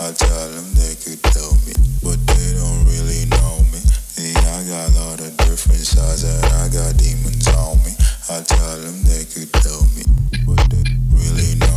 I 0.00 0.12
tell 0.12 0.48
them 0.50 0.74
they 0.74 0.94
could 0.94 1.20
tell 1.24 1.54
me, 1.66 1.74
but 2.04 2.24
they 2.28 2.54
don't 2.54 2.84
really 2.86 3.26
know 3.34 3.58
me. 3.72 3.82
Yeah, 4.16 4.56
I 4.56 4.62
got 4.64 5.18
different 5.38 5.80
sides 5.80 6.22
and 6.22 6.44
I 6.44 6.68
got 6.68 6.96
demons 6.96 7.48
on 7.48 7.78
me. 7.82 7.90
I 8.30 8.40
tell 8.42 8.76
them 8.78 9.02
they 9.02 9.24
could 9.24 9.52
tell 9.54 9.82
me, 9.96 10.04
but 10.46 10.70
they 10.70 10.84
really 11.10 11.58
know 11.58 11.67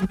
Yo! 0.00 0.06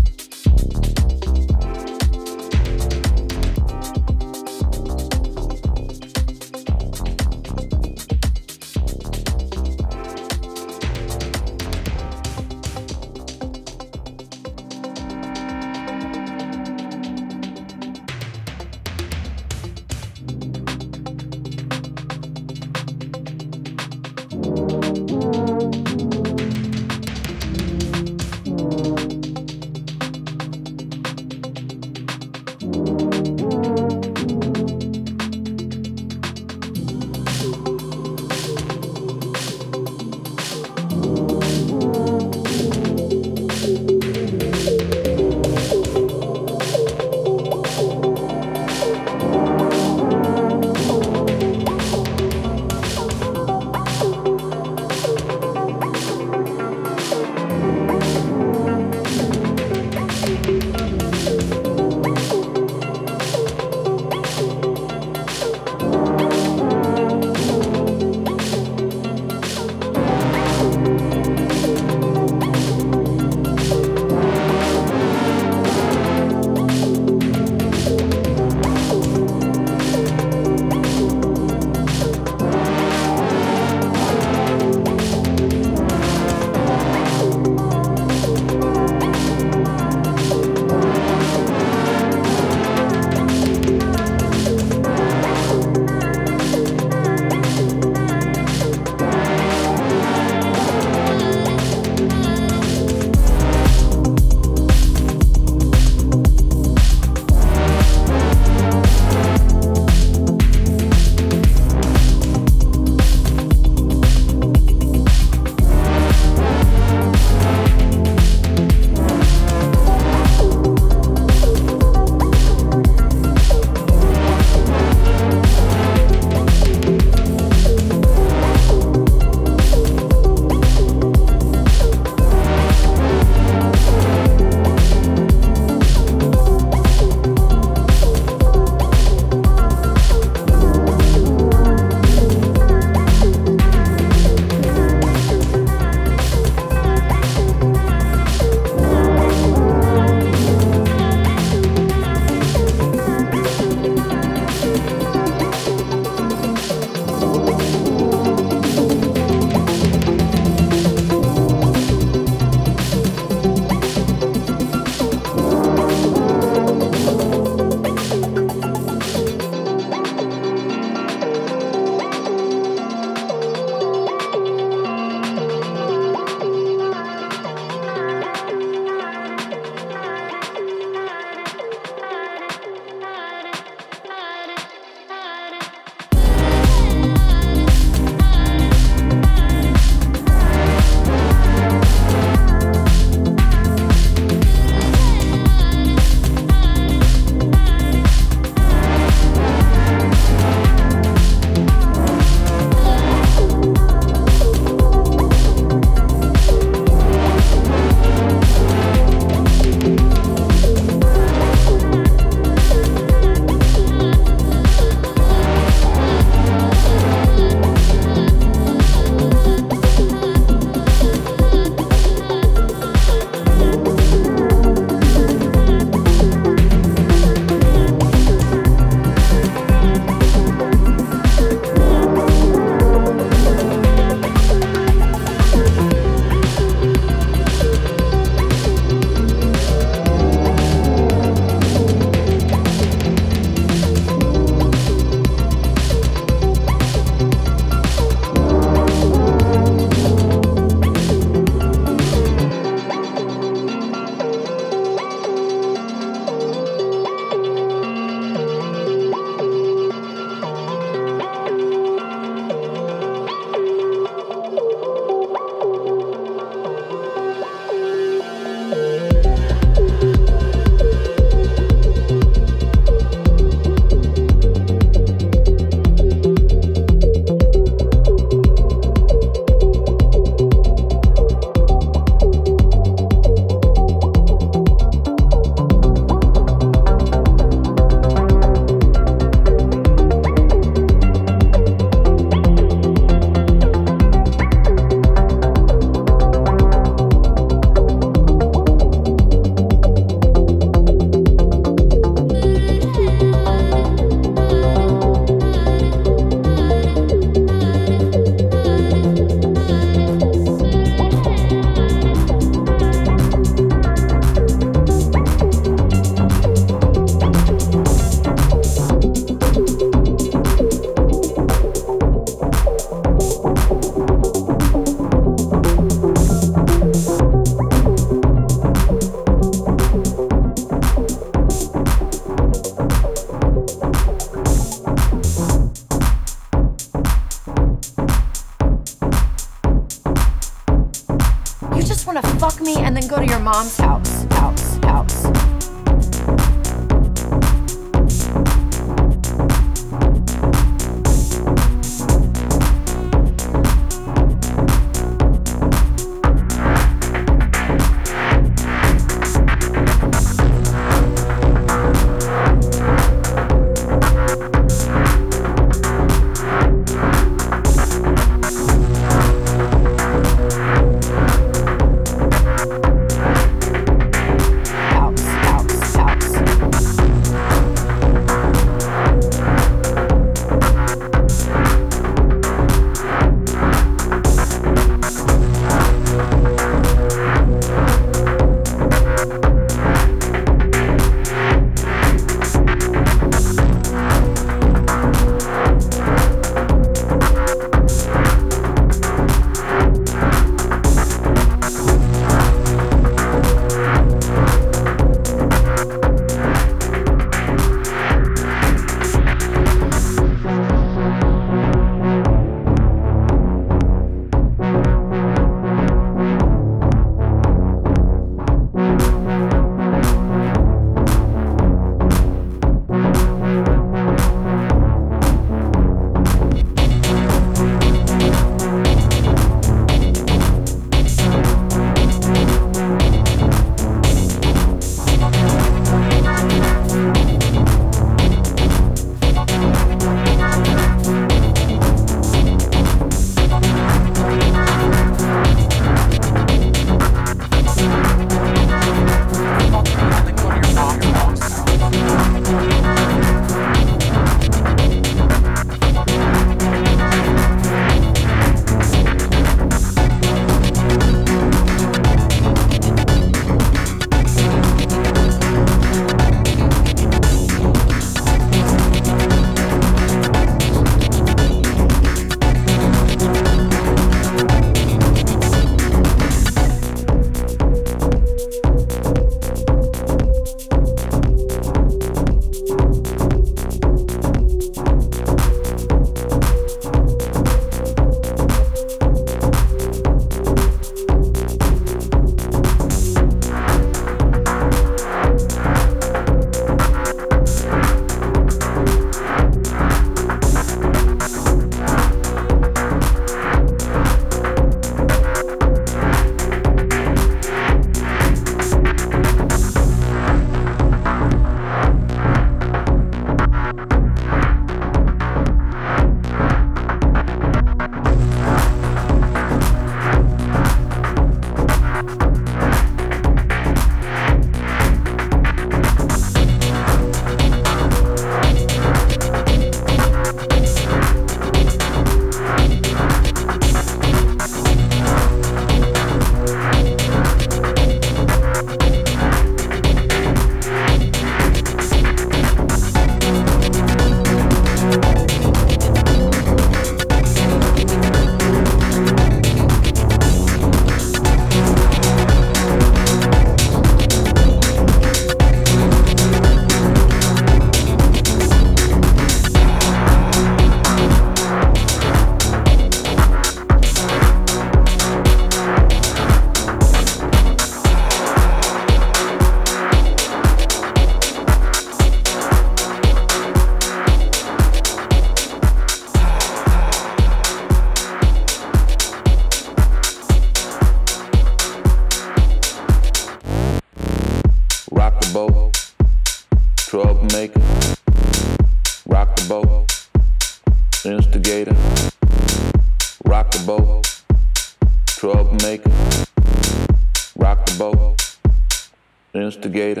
investigator. 599.71 600.00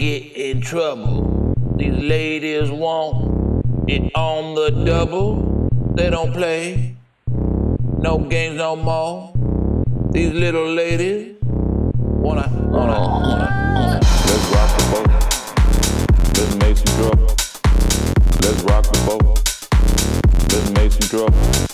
get 0.00 0.34
in 0.34 0.62
trouble. 0.62 1.54
These 1.76 1.92
ladies 1.92 2.70
want 2.70 3.62
it 3.86 4.10
on 4.14 4.54
the 4.54 4.70
double. 4.84 5.68
They 5.94 6.08
don't 6.08 6.32
play 6.32 6.96
no 7.28 8.18
games 8.18 8.56
no 8.56 8.76
more. 8.76 9.30
These 10.10 10.32
little 10.32 10.72
ladies 10.72 11.36
wanna, 11.42 12.48
wanna, 12.70 12.98
wanna, 12.98 13.50
wanna. 13.76 14.00
Let's 14.02 14.46
rock 14.56 14.70
the 14.78 14.84
boat. 14.90 15.10
Let's 16.38 16.54
make 16.56 16.76
some 16.78 16.94
trouble. 16.98 17.26
Let's 18.40 18.62
rock 18.62 18.84
the 18.84 19.02
boat. 19.04 19.24
Let's 20.50 20.70
make 20.70 20.92
some 20.92 21.08
trouble. 21.10 21.69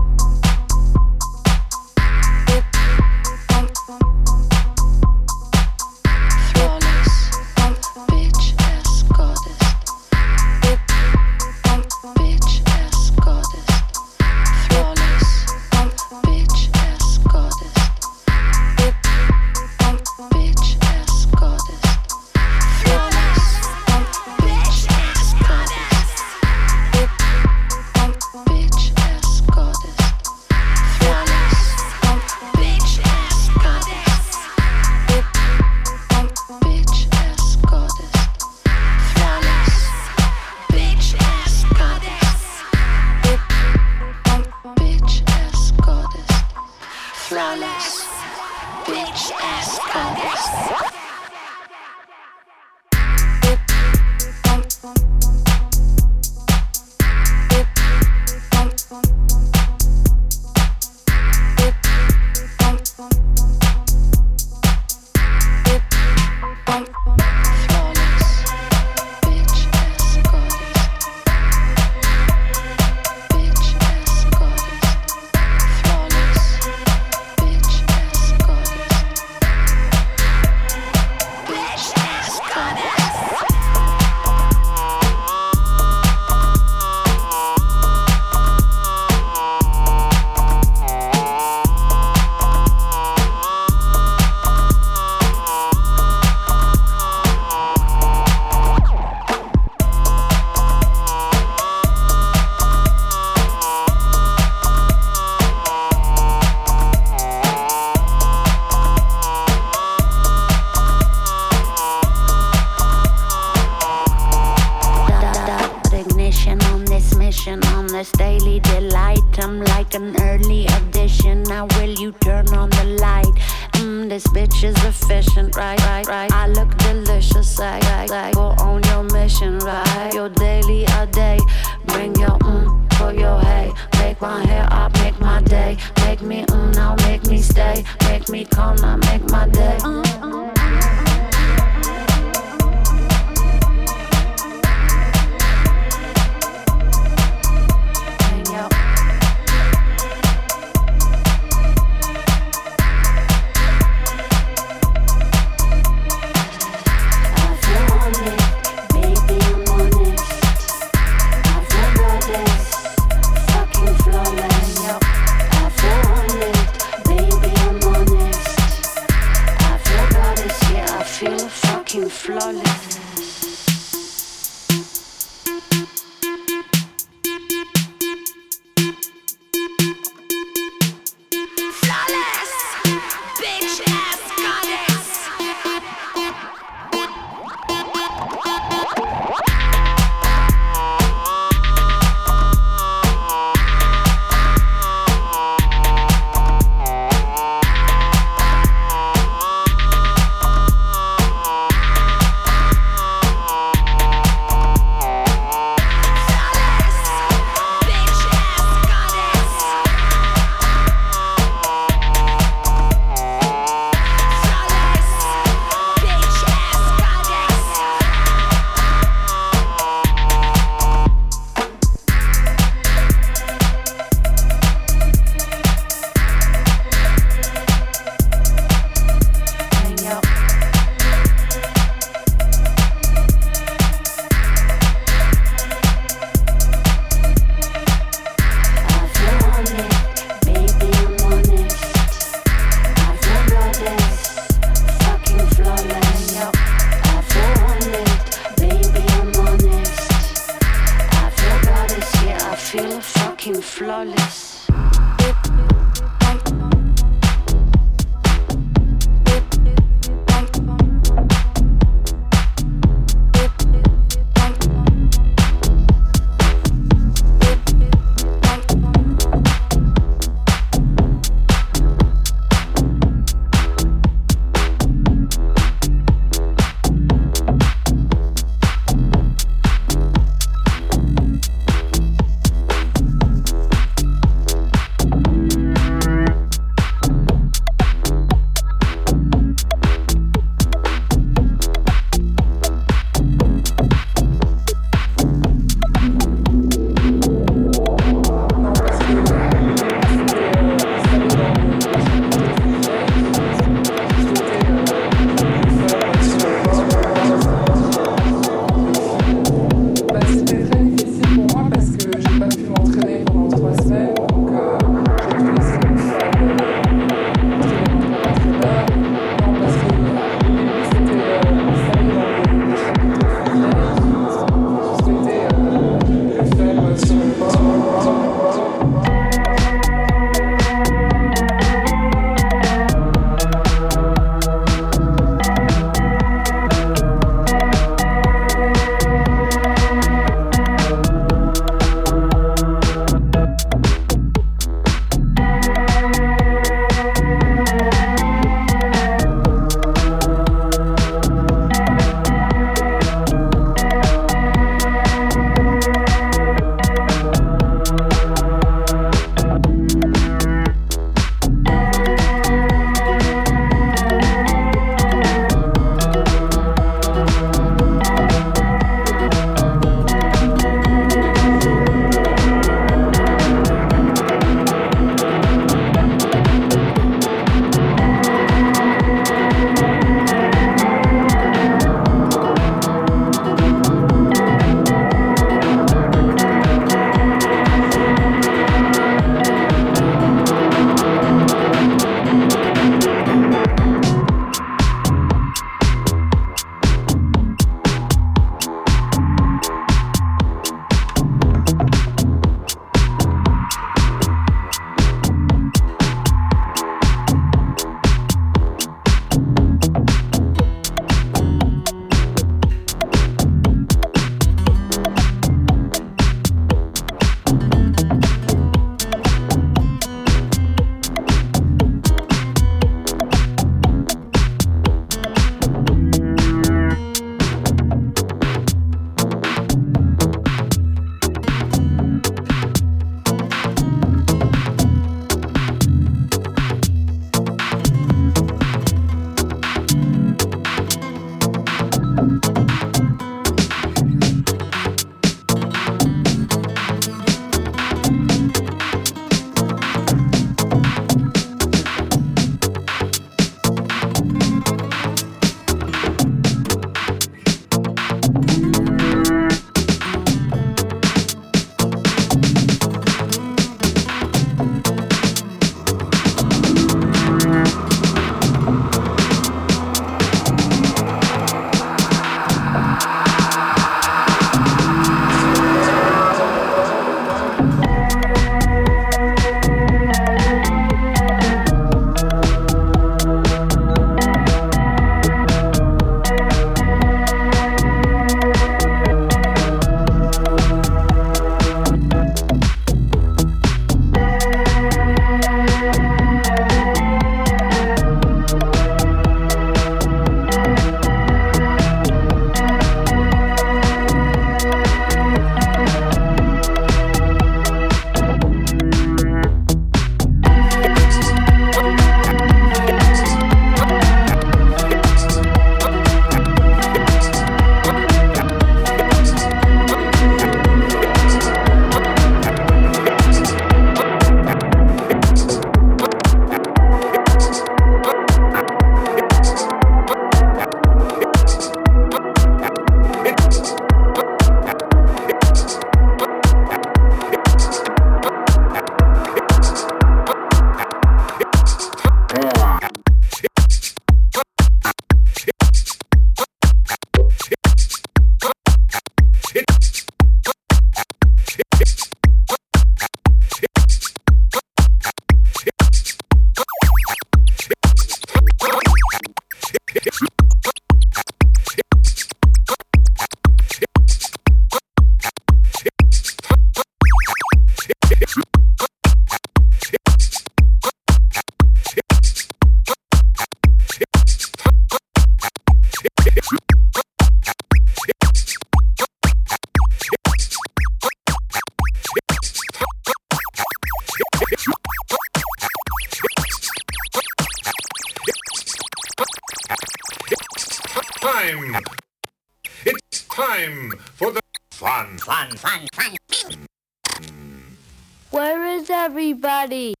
Everybody? 599.31 600.00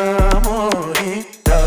Aquinha 0.00 0.40
morita 0.46 1.60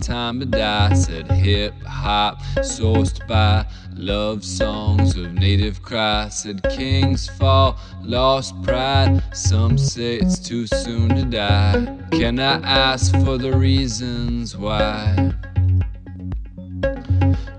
time 0.00 0.40
to 0.40 0.46
die. 0.46 0.94
Said 0.94 1.30
hip 1.30 1.74
hop 1.82 2.40
sourced 2.58 3.26
by 3.26 3.66
love 3.94 4.44
songs 4.44 5.16
of 5.16 5.32
native 5.32 5.82
cry. 5.82 6.28
Said 6.28 6.62
kings 6.70 7.28
fall 7.28 7.78
lost 8.02 8.60
pride. 8.62 9.22
Some 9.34 9.78
say 9.78 10.16
it's 10.16 10.38
too 10.38 10.66
soon 10.66 11.08
to 11.16 11.24
die. 11.24 11.98
Can 12.12 12.38
I 12.38 12.60
ask 12.62 13.12
for 13.24 13.38
the 13.38 13.56
reasons 13.56 14.56
why? 14.56 15.32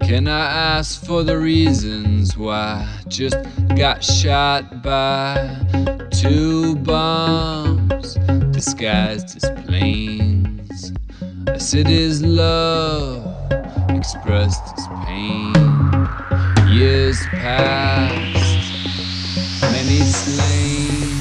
Can 0.02 0.28
I 0.28 0.78
ask 0.78 1.06
for 1.06 1.24
the 1.24 1.40
reasons 1.40 2.38
why 2.38 2.88
just 3.08 3.38
got 3.76 4.04
shot 4.04 4.84
by 4.84 5.58
two 6.12 6.76
bombs 6.78 8.16
disguised 8.52 9.33
city's 11.74 12.22
love 12.22 13.26
expressed 13.90 14.62
as 14.78 14.88
pain. 15.08 15.52
Years 16.70 17.18
past, 17.32 18.14
many 19.72 20.02
slain. 20.02 21.18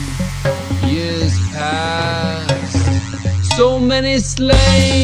Years 0.93 1.33
past, 1.53 2.77
so 3.57 3.79
many 3.81 4.19
slain, 4.19 5.02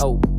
oh. 0.00 0.29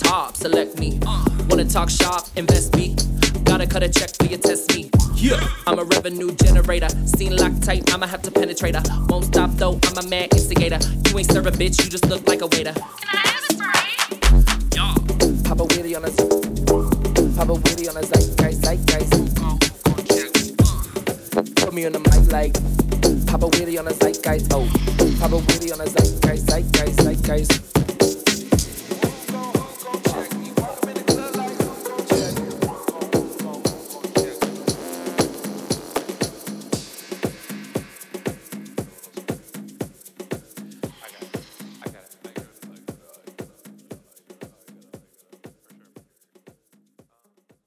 top, 0.00 0.36
select 0.36 0.78
me. 0.78 0.98
Wanna 1.48 1.64
talk 1.64 1.90
shop, 1.90 2.26
invest 2.36 2.74
me. 2.76 2.96
Gotta 3.44 3.66
cut 3.66 3.82
a 3.82 3.88
check 3.88 4.10
for 4.16 4.26
you 4.26 4.36
test 4.36 4.74
me. 4.74 4.90
Yeah. 5.14 5.40
I'm 5.66 5.78
a 5.78 5.84
revenue 5.84 6.32
generator. 6.36 6.88
Seen 7.06 7.36
tight. 7.36 7.92
I'ma 7.92 8.06
have 8.06 8.22
to 8.22 8.30
penetrate 8.30 8.76
her. 8.76 8.82
Won't 9.08 9.26
stop 9.26 9.50
though, 9.52 9.78
I'm 9.84 10.06
a 10.06 10.08
mad 10.08 10.34
instigator. 10.34 10.78
You 11.08 11.18
ain't 11.18 11.30
serve 11.30 11.46
a 11.46 11.50
bitch, 11.50 11.82
you 11.82 11.90
just 11.90 12.06
look 12.08 12.26
like 12.28 12.42
a 12.42 12.46
waiter. 12.46 12.74